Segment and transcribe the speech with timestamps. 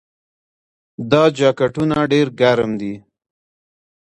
[1.11, 2.93] دا جاکټونه ډیر ګرم دي.